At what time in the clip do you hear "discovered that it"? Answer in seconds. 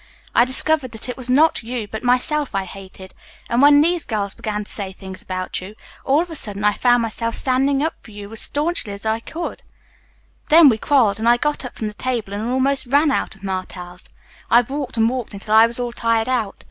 0.45-1.15